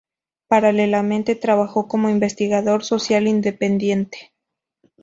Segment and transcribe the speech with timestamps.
[0.47, 4.31] Paralelamente trabajó como investigador social independiente.